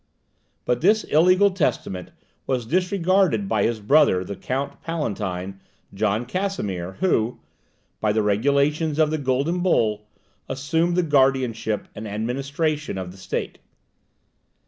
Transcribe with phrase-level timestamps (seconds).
[0.65, 2.09] But this illegal testament
[2.47, 5.59] was disregarded by his brother the Count Palatine,
[5.93, 7.39] John Casimir, who,
[7.99, 10.07] by the regulations of the Golden Bull,
[10.49, 13.59] assumed the guardianship and administration of the state.